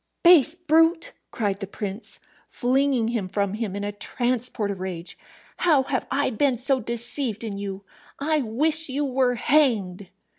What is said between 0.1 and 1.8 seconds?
"Base brute!" cried the